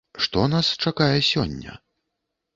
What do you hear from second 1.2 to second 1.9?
сёння?